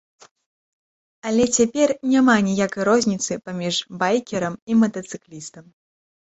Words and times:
Але 1.31 1.45
цяпер 1.57 1.87
няма 2.15 2.35
ніякай 2.49 2.83
розніцы 2.91 3.31
паміж 3.45 3.75
байкерам 4.03 4.59
і 4.73 4.83
матацыклістам. 4.83 5.65